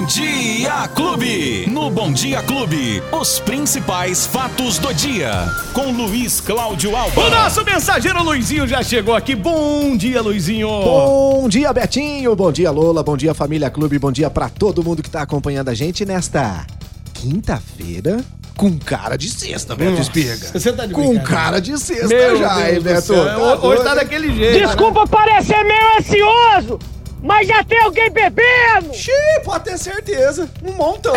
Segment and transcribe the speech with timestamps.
[0.00, 1.66] Bom Dia Clube.
[1.68, 5.30] No Bom Dia Clube, os principais fatos do dia.
[5.74, 7.20] Com Luiz Cláudio Alba.
[7.20, 9.36] O nosso mensageiro Luizinho já chegou aqui.
[9.36, 10.68] Bom dia, Luizinho.
[10.68, 12.34] Bom dia, Betinho.
[12.34, 13.02] Bom dia, Lola.
[13.02, 13.98] Bom dia, Família Clube.
[13.98, 16.66] Bom dia pra todo mundo que tá acompanhando a gente nesta
[17.12, 18.24] quinta-feira.
[18.56, 20.34] Com cara de sexta, Beto Nossa, Espiga.
[20.34, 23.06] você tá de Com cara de sexta Meu já, hein, Deus do Beto?
[23.06, 23.24] céu.
[23.26, 23.96] Tá Hoje doido, tá hein?
[23.96, 24.66] daquele jeito.
[24.66, 26.78] Desculpa parecer meio ansioso,
[27.22, 28.94] mas já tem alguém bebendo!
[28.94, 30.48] Xiii, pode ter certeza.
[30.64, 31.14] Um montão.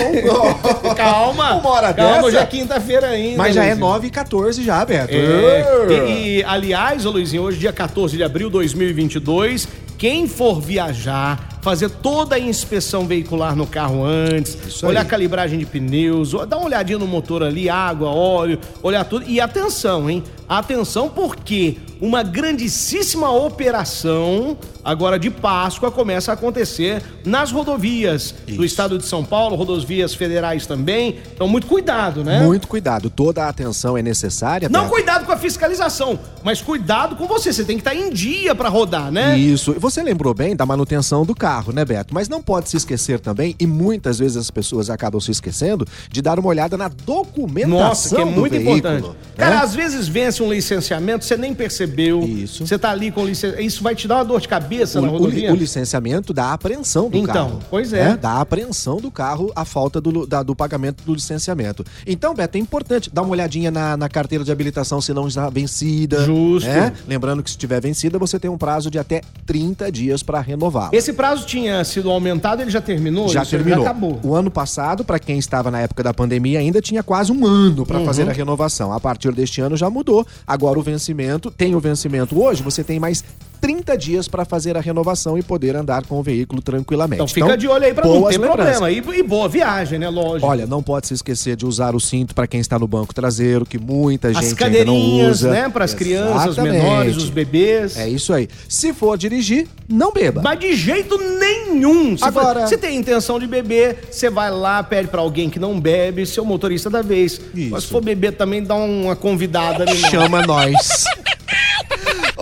[0.96, 1.56] Calma.
[1.56, 2.26] Uma hora Calma, dessa.
[2.26, 3.38] hoje é quinta-feira ainda.
[3.38, 3.88] Mas já é Luizinho.
[3.88, 5.14] 9 e 14 já, Beto.
[5.14, 5.88] É.
[5.90, 11.40] E, e, aliás, ô Luizinho, hoje, dia 14 de abril de 2022, quem for viajar,
[11.64, 15.06] fazer toda a inspeção veicular no carro antes, Isso olhar aí.
[15.08, 19.26] a calibragem de pneus, dar uma olhadinha no motor ali, água, óleo, olhar tudo.
[19.28, 20.22] E atenção, hein?
[20.48, 28.64] Atenção porque uma grandíssima operação agora de Páscoa começa a acontecer nas rodovias do Isso.
[28.66, 31.20] estado de São Paulo, rodovias federais também.
[31.34, 32.42] Então, muito cuidado, né?
[32.44, 33.10] Muito cuidado.
[33.10, 34.68] Toda a atenção é necessária.
[34.68, 34.92] Não Beto.
[34.92, 37.54] cuidado com a fiscalização, mas cuidado com você.
[37.54, 39.38] Você tem que estar em dia pra rodar, né?
[39.38, 39.72] Isso.
[39.72, 42.14] E Você lembrou bem da manutenção do carro, né, Beto?
[42.14, 46.22] Mas não pode se esquecer também, e muitas vezes as pessoas acabam se esquecendo, de
[46.22, 49.08] dar uma olhada na documentação Nossa, que é muito veículo, importante.
[49.10, 49.16] né?
[49.38, 52.24] Cara, às vezes vence um licenciamento, você nem percebeu.
[52.24, 52.66] Isso.
[52.66, 53.62] Você tá ali com licença.
[53.62, 55.52] Isso vai te dar uma dor de cabeça na O, o, rodovia?
[55.52, 57.60] o licenciamento da apreensão do Então, carro.
[57.70, 58.10] pois é.
[58.10, 58.18] né?
[58.18, 61.84] Da apreensão do carro, a falta do, da- do pagamento do licenciamento.
[62.06, 65.50] Então, Beto, é importante dar uma olhadinha na, na carteira de habilitação se não está
[65.50, 66.24] vencida.
[66.26, 66.68] Justo.
[66.70, 66.94] né?
[67.08, 70.90] Lembrando que se estiver vencida, você tem um prazo de até 30 dias para renová-la.
[70.94, 73.28] Esse prazo tinha sido aumentado, ele já terminou?
[73.30, 73.84] Já Isso terminou.
[73.84, 74.20] Já acabou.
[74.24, 77.86] O ano passado, para quem estava na época da pandemia, ainda tinha quase um ano
[77.86, 78.06] para Uhum.
[78.06, 78.92] fazer a renovação.
[78.92, 80.26] A partir deste ano já mudou.
[80.46, 83.24] Agora o vencimento, tem o vencimento hoje, você tem mais
[83.64, 87.16] 30 dias para fazer a renovação e poder andar com o veículo tranquilamente.
[87.16, 88.78] Então fica de olho aí pra não ter lembranças.
[88.78, 88.92] problema.
[88.92, 90.10] E, e boa viagem, né?
[90.10, 90.46] Lógico.
[90.46, 93.66] Olha, não pode se esquecer de usar o cinto para quem está no banco traseiro,
[93.66, 95.50] que muita As gente ainda não cadeirinhas, usa.
[95.52, 95.70] né?
[95.70, 97.96] Para as crianças, menores, os bebês.
[97.96, 98.50] É isso aí.
[98.68, 100.42] Se for dirigir, não beba.
[100.42, 102.18] Mas de jeito nenhum.
[102.18, 105.58] Se, Agora- for- se tem intenção de beber, você vai lá, pede pra alguém que
[105.58, 107.40] não bebe, seu motorista da vez.
[107.56, 107.70] Isso.
[107.72, 109.96] Mas se for beber também, dá uma convidada ali.
[110.10, 111.06] Chama nós.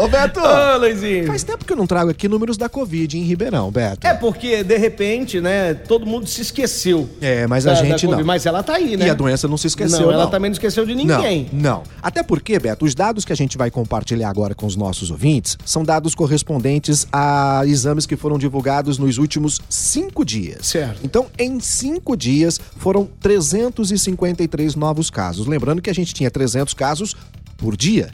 [0.04, 0.40] Ô, Beto!
[0.40, 1.28] Ô, Luizinho.
[1.28, 4.06] Faz tempo que eu não trago aqui números da Covid em Ribeirão, Beto.
[4.08, 7.08] É porque, de repente, né, todo mundo se esqueceu.
[7.22, 8.24] É, mas a da- da gente não.
[8.24, 9.06] Mas ela tá aí, né?
[9.08, 10.32] E a doença não se esqueceu, Não, ela não.
[10.32, 11.50] também não esqueceu de ninguém.
[11.54, 11.84] Não, não.
[12.02, 15.58] Até porque, Beto, os dados que a gente vai compartilhar agora com os nossos ouvintes
[15.64, 20.66] são dados correspondentes a exames que foram divulgados nos últimos cinco dias.
[20.68, 21.00] Certo.
[21.04, 25.46] Então, em cinco dias, foram 353 novos casos.
[25.48, 27.16] Lembrando que a gente tinha 300 casos
[27.58, 28.10] por dia,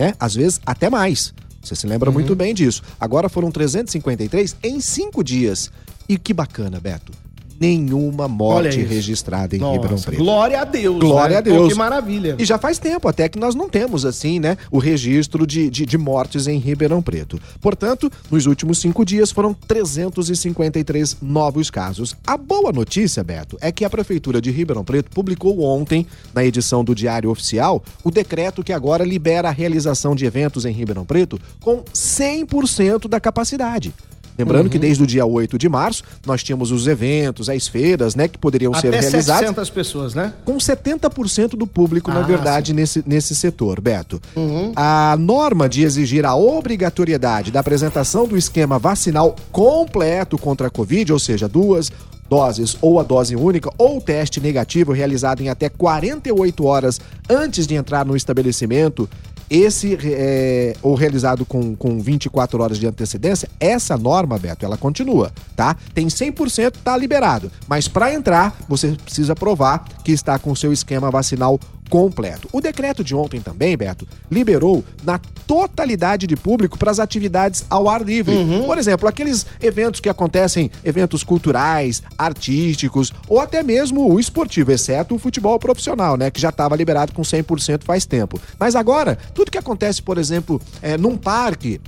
[0.00, 0.14] né?
[0.18, 1.34] Às vezes até mais.
[1.62, 2.14] Você se lembra Uhum.
[2.14, 2.82] muito bem disso.
[2.98, 5.70] Agora foram 353 em cinco dias.
[6.08, 7.12] E que bacana, Beto.
[7.60, 10.18] Nenhuma morte registrada em Ribeirão Nossa, Preto.
[10.18, 10.98] glória a Deus.
[10.98, 11.38] Glória né?
[11.38, 11.58] a Deus.
[11.58, 12.36] Pô, que maravilha.
[12.38, 15.84] E já faz tempo até que nós não temos, assim, né, o registro de, de,
[15.84, 17.38] de mortes em Ribeirão Preto.
[17.60, 22.16] Portanto, nos últimos cinco dias foram 353 novos casos.
[22.26, 26.82] A boa notícia, Beto, é que a Prefeitura de Ribeirão Preto publicou ontem, na edição
[26.82, 31.38] do Diário Oficial, o decreto que agora libera a realização de eventos em Ribeirão Preto
[31.60, 33.92] com 100% da capacidade.
[34.40, 34.80] Lembrando que Uhum.
[34.80, 38.72] desde o dia 8 de março, nós tínhamos os eventos, as feiras, né, que poderiam
[38.74, 40.32] ser Até realizados 700 pessoas, né?
[40.44, 44.20] com 70% do público, na Ah, verdade, nesse, nesse setor, Beto.
[44.34, 44.72] Uhum.
[44.74, 51.12] A norma de exigir a obrigatoriedade da apresentação do esquema vacinal completo contra a Covid,
[51.12, 51.90] ou seja, duas
[52.28, 57.74] doses ou a dose única, ou teste negativo realizado em até 48 horas antes de
[57.74, 59.08] entrar no estabelecimento,
[59.50, 65.32] esse é, ou realizado com, com 24 horas de antecedência, essa norma, Beto, ela continua,
[65.56, 65.76] tá?
[65.92, 67.50] Tem 100%, tá liberado.
[67.66, 71.58] Mas para entrar, você precisa provar que está com o seu esquema vacinal
[71.90, 72.48] completo.
[72.52, 77.88] O decreto de ontem também, Beto, liberou na totalidade de público para as atividades ao
[77.88, 78.36] ar livre.
[78.64, 85.16] Por exemplo, aqueles eventos que acontecem, eventos culturais, artísticos ou até mesmo o esportivo, exceto
[85.16, 88.40] o futebol profissional, né, que já estava liberado com 100% faz tempo.
[88.58, 91.80] Mas agora, tudo que acontece, por exemplo, é, num parque,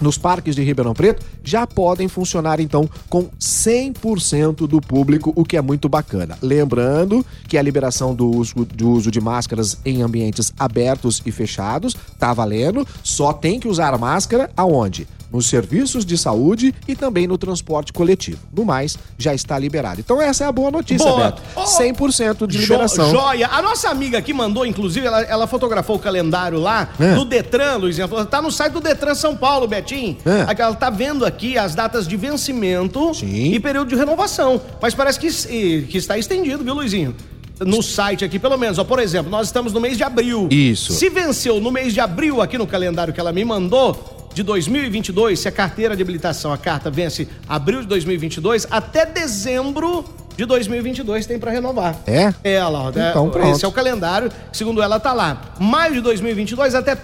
[0.00, 5.56] nos parques de Ribeirão Preto já podem funcionar então com 100% do público, o que
[5.56, 6.38] é muito bacana.
[6.42, 11.96] Lembrando que a liberação do uso, do uso de máscaras em ambientes abertos e fechados
[12.18, 15.06] tá valendo, só tem que usar máscara aonde?
[15.32, 18.38] Nos serviços de saúde e também no transporte coletivo.
[18.54, 20.00] No mais, já está liberado.
[20.00, 21.30] Então essa é a boa notícia, Boa.
[21.30, 21.42] Beto.
[21.56, 23.10] Oh, 100% de Jo- liberação.
[23.10, 23.48] Joia.
[23.48, 27.14] A nossa amiga aqui mandou, inclusive, ela, ela fotografou o calendário lá É.
[27.14, 28.08] do Detran, Luizinha.
[28.26, 30.16] Tá no site do Detran São Paulo, Betinho.
[30.24, 30.60] É.
[30.60, 33.52] Ela tá vendo aqui as datas de vencimento Sim.
[33.54, 34.60] e período de renovação.
[34.82, 37.14] Mas parece que, que está estendido, viu, Luizinho?
[37.60, 38.78] No site aqui, pelo menos.
[38.78, 40.48] Ó, por exemplo, nós estamos no mês de abril.
[40.50, 40.92] Isso.
[40.94, 45.38] Se venceu no mês de abril aqui no calendário que ela me mandou, de 2022,
[45.40, 50.04] se a carteira de habilitação, a carta vence abril de 2022, até dezembro
[50.36, 51.96] de 2022 tem pra renovar.
[52.06, 52.32] É?
[52.42, 53.48] É, lá, ó, Então, é, pronto.
[53.48, 55.54] esse é o calendário, segundo ela tá lá.
[55.58, 56.94] Maio de 2022 até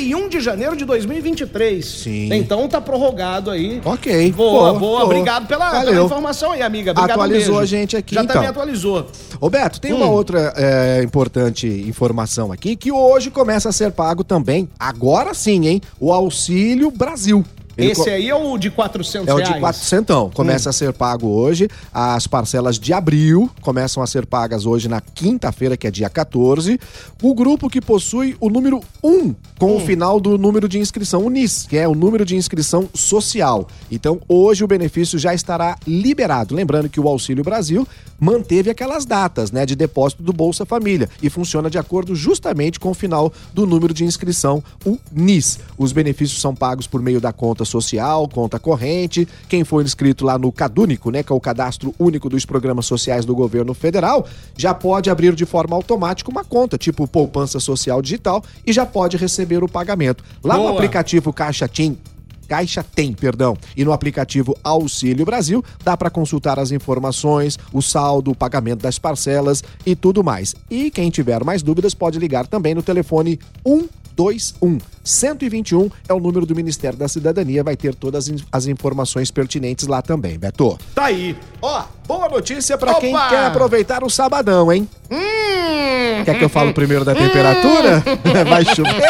[0.00, 1.84] 31 de janeiro de 2023.
[1.84, 2.32] Sim.
[2.32, 3.80] Então tá prorrogado aí.
[3.84, 4.32] Ok.
[4.32, 5.04] Boa, boa.
[5.04, 6.92] Obrigado pela, pela informação aí, amiga.
[6.92, 7.60] Obrigado, Atualizou beijo.
[7.60, 8.34] a gente aqui, Já então.
[8.34, 9.06] também atualizou.
[9.40, 10.12] Ô Beto, tem uma Hum.
[10.12, 15.80] outra é, importante informação aqui, que hoje começa a ser pago também, agora sim, hein?
[15.98, 17.44] O Auxílio Brasil.
[17.76, 19.54] Ele Esse aí é o de 400 É o reais?
[19.54, 20.32] de 400.
[20.34, 20.70] Começa Hum.
[20.70, 21.68] a ser pago hoje.
[21.92, 26.78] As parcelas de abril começam a ser pagas hoje na quinta-feira, que é dia 14.
[27.22, 29.76] O grupo que possui o número 1 com Hum.
[29.76, 33.66] o final do número de inscrição, o NIS, que é o número de inscrição social.
[33.90, 36.54] Então, hoje o benefício já estará liberado.
[36.54, 37.86] Lembrando que o Auxílio Brasil
[38.18, 42.90] manteve aquelas datas, né, de depósito do Bolsa Família e funciona de acordo justamente com
[42.90, 45.58] o final do número de inscrição, o NIS.
[45.78, 49.26] Os benefícios são pagos por meio da conta social, conta corrente.
[49.48, 53.24] Quem for inscrito lá no Cadúnico, né, que é o cadastro único dos programas sociais
[53.24, 54.26] do governo federal,
[54.56, 59.16] já pode abrir de forma automática uma conta, tipo poupança social digital, e já pode
[59.16, 60.24] receber o pagamento.
[60.42, 60.74] Lá no Boa.
[60.74, 61.96] aplicativo Caixa Tim,
[62.50, 63.56] Caixa tem, perdão.
[63.76, 68.98] E no aplicativo Auxílio Brasil dá para consultar as informações, o saldo, o pagamento das
[68.98, 70.52] parcelas e tudo mais.
[70.68, 73.38] E quem tiver mais dúvidas pode ligar também no telefone
[74.28, 78.66] 121 121 é o número do Ministério da Cidadania, vai ter todas as in- as
[78.66, 80.78] informações pertinentes lá também, Beto.
[80.94, 81.34] Tá aí.
[81.62, 84.86] Ó, boa notícia para quem quer aproveitar o sabadão, hein?
[85.10, 86.22] Hum.
[86.24, 88.02] Quer que eu falo primeiro da temperatura?
[88.48, 89.02] Vai chover.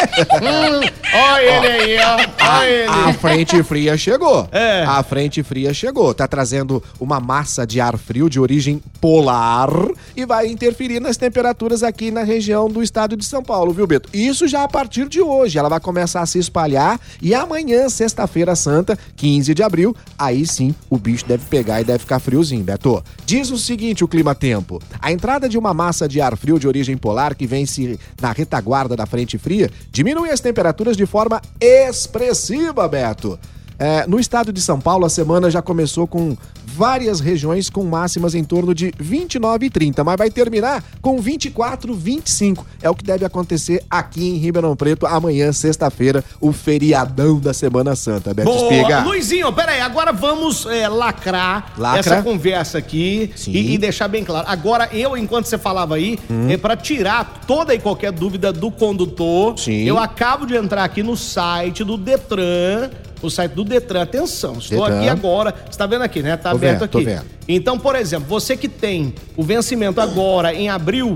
[1.13, 2.47] Olha ele aí, ó.
[2.49, 2.89] Olha ele.
[2.89, 4.47] A frente fria chegou.
[4.51, 4.83] É.
[4.83, 6.13] A frente fria chegou.
[6.13, 9.69] Tá trazendo uma massa de ar frio de origem polar
[10.15, 14.09] e vai interferir nas temperaturas aqui na região do estado de São Paulo, viu, Beto?
[14.13, 15.57] Isso já a partir de hoje.
[15.57, 20.73] Ela vai começar a se espalhar e amanhã, sexta-feira santa, 15 de abril, aí sim
[20.89, 23.03] o bicho deve pegar e deve ficar friozinho, Beto.
[23.25, 24.81] Diz o seguinte: o clima-tempo.
[24.99, 28.95] A entrada de uma massa de ar frio de origem polar que vence na retaguarda
[28.95, 33.39] da frente fria diminui as temperaturas de forma expressiva, Beto.
[33.81, 38.35] É, no estado de São Paulo, a semana já começou com várias regiões com máximas
[38.35, 42.63] em torno de 29 e 30, mas vai terminar com 24, 25.
[42.79, 47.95] É o que deve acontecer aqui em Ribeirão Preto amanhã, sexta-feira, o feriadão da Semana
[47.95, 48.35] Santa.
[48.35, 48.71] Beto Boa.
[48.71, 48.99] Espiga.
[49.03, 51.99] Luizinho, pera aí, agora vamos é, lacrar Lacra.
[51.99, 54.45] essa conversa aqui e, e deixar bem claro.
[54.47, 56.49] Agora, eu, enquanto você falava aí, Hum.
[56.51, 59.83] é para tirar toda e qualquer dúvida do condutor, Sim.
[59.85, 62.89] eu acabo de entrar aqui no site do Detran,
[63.21, 64.01] o site do Detran.
[64.01, 64.99] Atenção, estou Detran.
[64.99, 65.53] aqui agora.
[65.69, 66.37] Você tá vendo aqui, né?
[66.37, 67.27] Tá Tô aberto vendo, aqui.
[67.47, 71.15] Então, por exemplo, você que tem o vencimento agora em abril,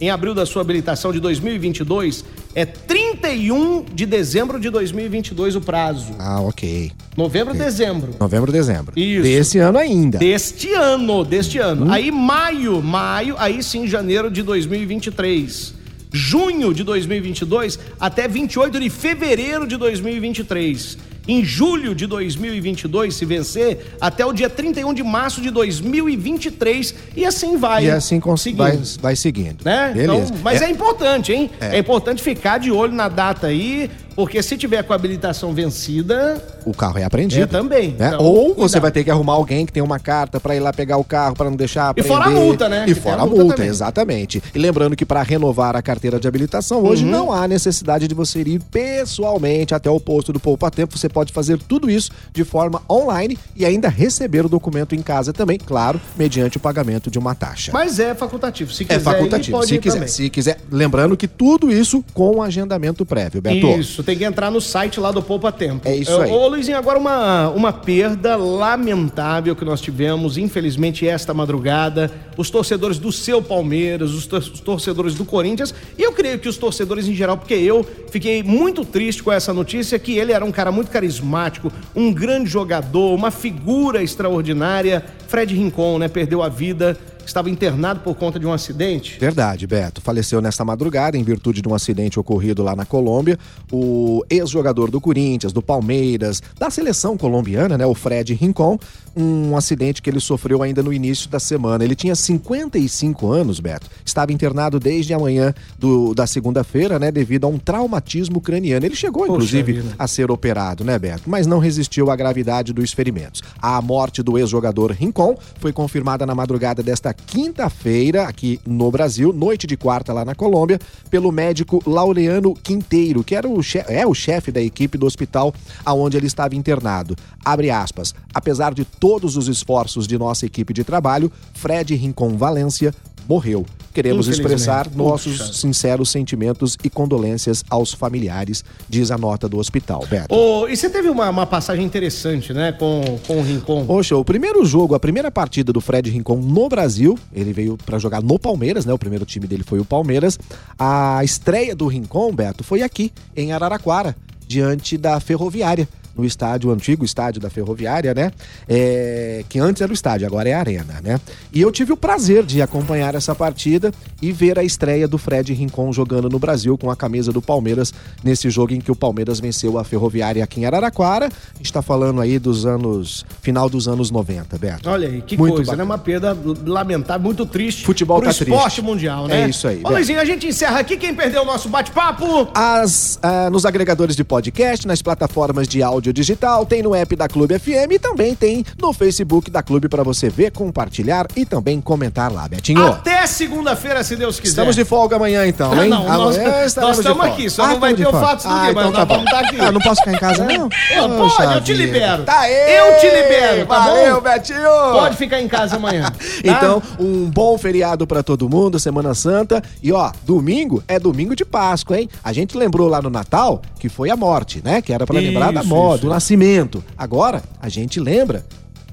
[0.00, 2.24] em abril da sua habilitação de 2022,
[2.54, 6.12] é 31 de dezembro de 2022 o prazo.
[6.18, 6.92] Ah, ok.
[7.16, 8.14] Novembro, dezembro.
[8.18, 8.98] Novembro, dezembro.
[8.98, 9.22] Isso.
[9.22, 10.18] Desse ano ainda.
[10.18, 11.90] Deste ano, deste ano.
[11.90, 15.74] Aí maio, maio, aí sim janeiro de 2023.
[16.12, 20.98] Junho de 2022 até 28 de fevereiro de 2023.
[21.28, 27.24] Em julho de 2022, se vencer, até o dia 31 de março de 2023 e
[27.24, 27.86] assim vai.
[27.86, 28.58] E assim cons- seguindo.
[28.58, 29.64] vai, vai seguindo.
[29.64, 29.92] Né?
[29.94, 30.24] Beleza.
[30.32, 31.50] Então, mas é, importante, hein?
[31.60, 31.76] É.
[31.76, 31.78] É.
[31.78, 36.72] importante ficar de olho na data aí, porque se tiver com a habilitação vencida, O
[36.72, 37.42] carro é apreendido.
[37.42, 37.94] É, também.
[37.98, 38.08] né?
[38.14, 38.82] Então, Ou você cuidado.
[38.82, 41.34] vai ter que arrumar alguém que tem uma carta pra ir lá pegar o carro
[41.34, 42.84] pra não deixar E fora a multa, né?
[42.86, 44.42] E Que fora a multa multa, exatamente.
[44.54, 47.10] E lembrando que pra renovar a carteira de habilitação, hoje Uhum.
[47.10, 50.96] não há necessidade de você ir pessoalmente até o posto do Poupa Tempo.
[50.96, 55.32] Você pode fazer tudo isso de forma online e ainda receber o documento em casa
[55.32, 57.72] também, claro, mediante o pagamento de uma taxa.
[57.72, 58.72] mas é facultativo.
[58.72, 59.56] Se é quiser, facultativo.
[59.56, 60.08] ir, pode Se quiser, também.
[60.08, 63.66] se quiser, lembrando que tudo isso com agendamento prévio, Beto.
[63.78, 65.88] Isso, tem que entrar no site lá do Poupa Tempo.
[65.88, 66.30] É isso aí.
[66.30, 72.10] Ô, Luizinho, agora uma, uma perda lamentável que nós tivemos, infelizmente, esta madrugada.
[72.36, 76.48] Os torcedores do seu Palmeiras, os, tor- os torcedores do Corinthians, e eu creio que
[76.48, 80.44] os torcedores em geral, porque eu fiquei muito triste com essa notícia, que ele era
[80.44, 85.04] um cara muito carismático, um grande jogador, uma figura extraordinária.
[85.28, 89.18] Fred Rincon, né, perdeu a vida estava internado por conta de um acidente.
[89.18, 90.00] Verdade, Beto.
[90.00, 93.38] Faleceu nesta madrugada em virtude de um acidente ocorrido lá na Colômbia.
[93.70, 98.78] O ex-jogador do Corinthians, do Palmeiras, da seleção colombiana, né, o Fred Rincon,
[99.14, 101.84] um acidente que ele sofreu ainda no início da semana.
[101.84, 103.86] Ele tinha 55 anos, Beto.
[104.04, 108.86] Estava internado desde a manhã do, da segunda-feira, né, devido a um traumatismo craniano.
[108.86, 109.94] Ele chegou, Poxa inclusive, vida.
[109.98, 111.28] a ser operado, né, Beto?
[111.28, 113.42] Mas não resistiu à gravidade dos ferimentos.
[113.60, 119.66] A morte do ex-jogador Rincon foi confirmada na madrugada desta quinta-feira, aqui no Brasil, noite
[119.66, 120.78] de quarta lá na Colômbia,
[121.10, 125.54] pelo médico Laureano Quinteiro, que era o chefe, é o chefe da equipe do hospital
[125.84, 127.16] aonde ele estava internado.
[127.44, 128.14] Abre aspas.
[128.32, 132.94] Apesar de todos os esforços de nossa equipe de trabalho, Fred Rincon Valência
[133.28, 133.66] morreu.
[133.92, 140.06] Queremos expressar nossos sinceros sentimentos e condolências aos familiares, diz a nota do hospital.
[140.08, 140.34] Beto.
[140.34, 143.84] Ô, e você teve uma, uma passagem interessante, né, com, com o Rincon.
[143.84, 147.98] Poxa, o primeiro jogo, a primeira partida do Fred Rincon no Brasil, ele veio pra
[147.98, 148.94] jogar no Palmeiras, né?
[148.94, 150.38] O primeiro time dele foi o Palmeiras.
[150.78, 155.86] A estreia do Rincon, Beto, foi aqui, em Araraquara, diante da Ferroviária.
[156.16, 158.30] No estádio, o antigo estádio da Ferroviária, né?
[158.68, 161.20] É, que antes era o estádio, agora é a Arena, né?
[161.52, 165.52] E eu tive o prazer de acompanhar essa partida e ver a estreia do Fred
[165.52, 167.92] Rincon jogando no Brasil com a camisa do Palmeiras,
[168.22, 171.26] nesse jogo em que o Palmeiras venceu a Ferroviária aqui em Araraquara.
[171.26, 173.24] A gente tá falando aí dos anos.
[173.40, 174.88] final dos anos 90, Beto.
[174.90, 175.84] Olha aí, que Muito coisa, bacana.
[175.84, 175.90] né?
[175.90, 177.84] Uma perda lamentável, muito triste.
[177.84, 178.82] Futebol pro tá esporte triste.
[178.82, 179.42] mundial, né?
[179.42, 179.90] É isso aí, Ô.
[179.90, 180.96] Luizinho, a gente encerra aqui.
[180.96, 182.48] Quem perdeu o nosso bate-papo?
[182.54, 187.28] As, ah, nos agregadores de podcast, nas plataformas de áudio digital, tem no app da
[187.28, 191.78] Clube FM e também tem no Facebook da Clube para você ver, compartilhar e também
[191.82, 192.86] comentar lá, Betinho.
[192.86, 194.52] Até segunda-feira, se Deus quiser.
[194.52, 195.90] Estamos de folga amanhã então, hein?
[195.90, 198.70] Não, nós- Amanhã nós estamos aqui, só não vai ter o fato do dia, mas
[198.70, 199.14] então nós tá bom.
[199.16, 199.60] vamos estar aqui.
[199.60, 200.68] Ah, não posso ficar em casa, não?
[200.96, 202.22] Não, Poxa pode, eu te libero.
[202.22, 202.52] Tá aí!
[202.78, 204.20] Eu te libero, tá Valeu, bom?
[204.22, 204.92] Betinho!
[204.92, 206.04] Pode ficar em casa amanhã.
[206.10, 206.14] tá?
[206.44, 209.62] Então, um bom feriado pra todo mundo, Semana Santa.
[209.82, 212.08] E ó, domingo é domingo de Páscoa, hein?
[212.22, 214.80] A gente lembrou lá no Natal que foi a morte, né?
[214.80, 216.82] Que era pra lembrar da morte, do nascimento.
[216.96, 218.44] Agora, a gente lembra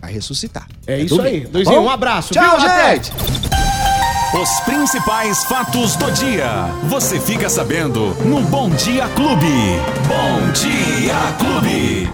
[0.02, 0.68] a ressuscitar.
[0.88, 1.48] É isso aí.
[1.52, 1.86] Luizinho, bom?
[1.88, 2.68] um abraço, Tchau, viu?
[2.70, 2.96] Até.
[2.96, 3.12] gente!
[4.32, 6.70] Os principais fatos do dia.
[6.84, 9.48] Você fica sabendo no Bom Dia Clube.
[10.08, 12.08] Bom Dia Clube.